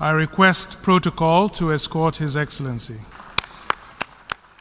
I 0.00 0.12
request 0.12 0.82
protocol 0.82 1.50
to 1.50 1.74
escort 1.74 2.16
His 2.16 2.34
Excellency. 2.34 3.00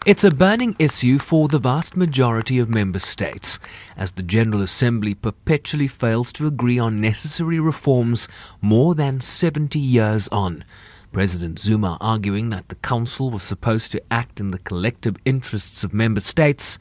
It's 0.06 0.26
a 0.26 0.32
burning 0.32 0.76
issue 0.78 1.18
for 1.18 1.48
the 1.48 1.60
vast 1.60 1.96
majority 1.96 2.60
of 2.60 2.68
member 2.68 3.00
states, 3.00 3.58
as 3.96 4.12
the 4.12 4.22
General 4.22 4.62
Assembly 4.62 5.14
perpetually 5.16 5.88
fails 5.88 6.34
to 6.34 6.46
agree 6.46 6.78
on 6.78 7.00
necessary 7.00 7.58
reforms 7.58 8.28
more 8.60 8.96
than 8.96 9.22
70 9.22 9.80
years 9.80 10.28
on. 10.28 10.66
President 11.14 11.58
Zuma 11.58 11.98
arguing 12.02 12.50
that 12.50 12.68
the 12.68 12.76
Council 12.76 13.30
was 13.30 13.44
supposed 13.44 13.94
to 13.94 14.04
act 14.12 14.42
in 14.42 14.52
the 14.52 14.60
collective 14.60 15.16
interests 15.24 15.86
of 15.86 15.94
member 15.94 16.20
states 16.20 16.80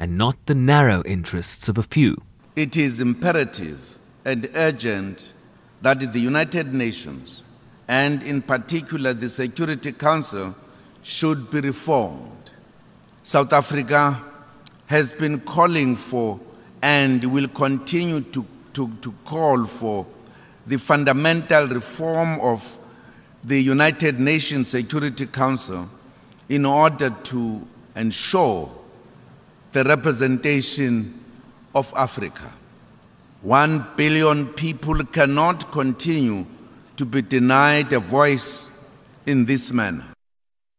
and 0.00 0.18
not 0.18 0.36
the 0.46 0.54
narrow 0.56 1.04
interests 1.04 1.68
of 1.68 1.78
a 1.78 1.84
few. 1.84 2.20
It 2.56 2.76
is 2.76 2.98
imperative 2.98 3.96
and 4.24 4.50
urgent 4.56 5.32
that 5.80 6.12
the 6.12 6.18
United 6.18 6.74
Nations, 6.74 7.44
and 7.90 8.22
in 8.22 8.40
particular 8.40 9.12
the 9.12 9.28
Security 9.28 9.90
Council, 9.90 10.54
should 11.02 11.50
be 11.50 11.60
reformed. 11.60 12.52
South 13.24 13.52
Africa 13.52 14.22
has 14.86 15.10
been 15.10 15.40
calling 15.40 15.96
for 15.96 16.38
and 16.82 17.24
will 17.24 17.48
continue 17.48 18.20
to, 18.20 18.46
to, 18.74 18.92
to 19.02 19.12
call 19.24 19.66
for 19.66 20.06
the 20.68 20.78
fundamental 20.78 21.66
reform 21.66 22.40
of 22.40 22.78
the 23.42 23.60
United 23.60 24.20
Nations 24.20 24.68
Security 24.68 25.26
Council 25.26 25.90
in 26.48 26.64
order 26.64 27.10
to 27.24 27.66
ensure 27.96 28.70
the 29.72 29.82
representation 29.82 31.18
of 31.74 31.92
Africa. 31.96 32.52
One 33.42 33.84
billion 33.96 34.46
people 34.46 35.04
cannot 35.06 35.72
continue 35.72 36.46
to 37.00 37.06
be 37.06 37.22
denied 37.22 37.90
a 37.94 37.98
voice 37.98 38.68
in 39.24 39.46
this 39.46 39.72
manner. 39.72 40.04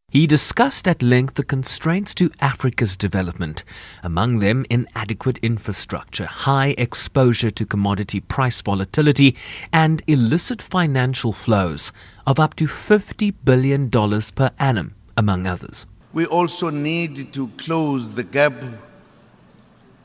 He 0.08 0.28
discussed 0.28 0.88
at 0.88 1.02
length 1.02 1.34
the 1.34 1.44
constraints 1.44 2.14
to 2.14 2.30
Africa's 2.40 2.96
development, 2.96 3.64
among 4.04 4.38
them 4.38 4.64
inadequate 4.70 5.40
infrastructure, 5.40 6.28
high 6.28 6.76
exposure 6.78 7.50
to 7.50 7.66
commodity 7.66 8.20
price 8.20 8.62
volatility, 8.62 9.36
and 9.74 10.04
illicit 10.06 10.62
financial 10.62 11.34
flows 11.34 11.92
of 12.28 12.40
up 12.40 12.54
to 12.58 12.68
$50 12.68 13.34
billion 13.44 13.90
per 13.90 14.52
annum, 14.60 14.94
among 15.18 15.48
others. 15.48 15.88
We 16.14 16.28
also 16.28 16.70
need 16.70 17.34
to 17.34 17.48
close 17.58 18.12
the 18.12 18.24
gap 18.24 18.62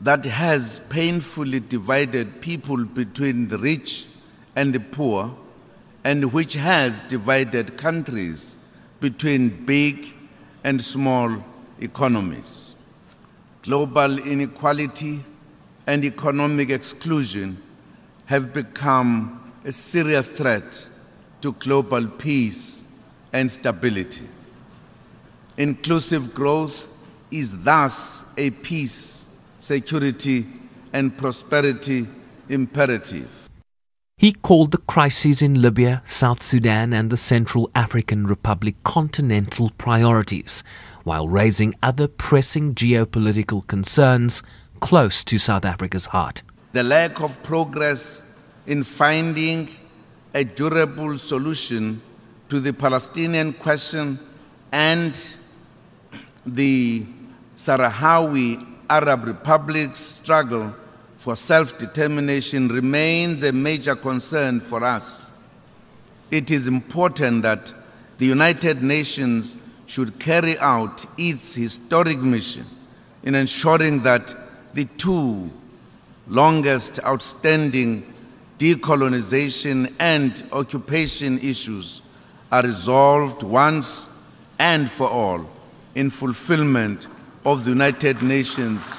that 0.01 0.25
has 0.25 0.81
painfully 0.89 1.61
divided 1.61 2.41
people 2.41 2.87
between 2.87 3.49
the 3.49 3.59
rich 3.59 4.07
and 4.55 4.73
the 4.73 4.81
poor, 4.81 5.37
and 6.07 6.33
which 6.33 6.55
has 6.55 7.03
divided 7.03 7.77
countries 7.77 8.61
between 9.01 9.49
big 9.67 10.07
and 10.63 10.81
small 10.81 11.45
economies. 11.81 12.77
Global 13.63 14.21
inequality 14.21 15.25
and 15.85 16.05
economic 16.05 16.71
exclusion 16.71 17.61
have 18.27 18.53
become 18.53 19.53
a 19.65 19.73
serious 19.73 20.29
threat 20.29 20.87
to 21.41 21.51
global 21.55 22.07
peace 22.07 22.83
and 23.33 23.51
stability. 23.51 24.29
Inclusive 25.57 26.33
growth 26.33 26.87
is 27.33 27.65
thus 27.65 28.25
a 28.37 28.51
peace, 28.51 29.27
security, 29.59 30.47
and 30.93 31.19
prosperity 31.19 32.07
imperative. 32.49 33.46
He 34.19 34.33
called 34.33 34.71
the 34.71 34.79
crises 34.79 35.43
in 35.43 35.61
Libya, 35.61 36.03
South 36.07 36.43
Sudan, 36.43 36.95
and 36.95 37.11
the 37.11 37.19
Central 37.19 37.71
African 37.75 38.27
Republic 38.27 38.75
continental 38.83 39.73
priorities, 39.77 40.65
while 41.05 41.29
raising 41.29 41.75
other 41.83 42.09
pressing 42.09 42.75
geopolitical 42.75 43.67
concerns 43.67 44.43
close 44.81 45.23
to 45.25 45.37
South 45.37 45.67
Africa's 45.67 46.07
heart. 46.07 46.43
The 46.73 46.83
lack 46.83 47.21
of 47.21 47.43
progress 47.43 48.23
in 48.67 48.85
finding 48.85 49.69
a 50.33 50.45
durable 50.45 51.19
solution 51.19 52.01
to 52.49 52.59
the 52.59 52.73
Palestinian 52.73 53.53
question 53.53 54.19
and 54.73 55.21
the 56.47 57.05
Sahrawi 57.55 58.67
Arab 58.89 59.25
Republic's 59.25 59.99
struggle 59.99 60.75
for 61.27 61.35
self 61.35 61.77
determination 61.77 62.69
remains 62.69 63.43
a 63.43 63.51
major 63.51 63.97
concern 63.97 64.61
for 64.61 64.85
us. 64.85 65.33
It 66.31 66.53
is 66.53 66.69
important 66.69 67.43
that 67.43 67.75
the 68.19 68.27
United 68.27 68.81
Nations 68.81 69.57
should 69.87 70.21
carry 70.21 70.57
out 70.61 71.05
its 71.19 71.57
historic 71.57 72.19
mission 72.21 72.65
in 73.25 73.35
ensuring 73.35 74.05
that 74.05 74.37
the 74.73 74.85
two 74.99 75.51
longest 76.29 77.01
outstanding 77.05 78.15
decolonization 78.61 79.93
and 79.99 80.45
occupation 80.53 81.41
issues 81.41 82.03
are 82.53 82.63
resolved 82.63 83.43
once 83.43 84.09
and 84.61 84.89
for 84.89 85.11
all 85.11 85.45
in 85.97 86.09
fulfillment 86.09 87.09
of 87.45 87.65
the 87.65 87.71
United 87.71 88.23
Nations 88.23 88.97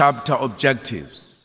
Charter 0.00 0.38
objectives. 0.40 1.44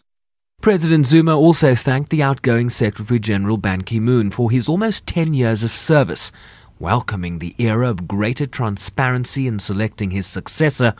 President 0.61 1.05
Zuma 1.05 1.37
also 1.37 1.75
thanked 1.75 2.09
the 2.09 2.23
outgoing 2.23 2.69
Secretary 2.69 3.19
General 3.19 3.57
Ban 3.57 3.81
Ki 3.81 3.99
moon 3.99 4.31
for 4.31 4.49
his 4.49 4.69
almost 4.69 5.05
10 5.07 5.33
years 5.33 5.65
of 5.65 5.71
service, 5.73 6.31
welcoming 6.79 7.39
the 7.39 7.53
era 7.57 7.89
of 7.89 8.07
greater 8.07 8.45
transparency 8.45 9.45
in 9.45 9.59
selecting 9.59 10.11
his 10.11 10.25
successor, 10.25 10.93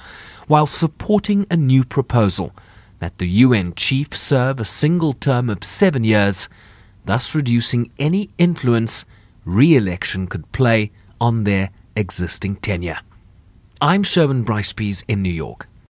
while 0.48 0.66
supporting 0.66 1.48
a 1.50 1.56
new 1.56 1.86
proposal 1.86 2.52
that 3.00 3.20
the 3.20 3.28
UN 3.46 3.74
chief 3.74 4.14
serve 4.14 4.60
a 4.60 4.66
single 4.66 5.14
term 5.14 5.50
of 5.50 5.64
seven 5.64 6.04
years, 6.04 6.50
thus 7.06 7.34
reducing 7.34 7.90
any 7.98 8.32
influence 8.38 9.06
re 9.46 9.78
election 9.78 10.28
could 10.28 10.52
play 10.52 10.92
on 11.22 11.46
their 11.46 11.70
existing 11.96 12.58
tenure. 12.58 13.00
I'm 13.80 14.04
Sherwin 14.04 14.44
Bryce 14.44 14.74
Pease 14.74 15.06
in 15.08 15.22
New 15.22 15.30
York. 15.30 15.70